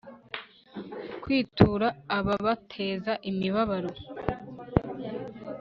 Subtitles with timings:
[1.23, 3.91] kwitura ababateza imibabaro